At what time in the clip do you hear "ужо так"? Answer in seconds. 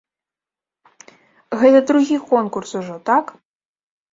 2.81-3.25